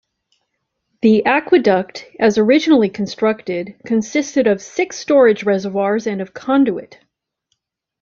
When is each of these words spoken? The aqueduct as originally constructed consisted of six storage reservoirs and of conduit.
The 1.03 1.23
aqueduct 1.27 2.07
as 2.19 2.39
originally 2.39 2.89
constructed 2.89 3.75
consisted 3.85 4.47
of 4.47 4.59
six 4.59 4.97
storage 4.97 5.43
reservoirs 5.43 6.07
and 6.07 6.19
of 6.23 6.33
conduit. 6.33 6.97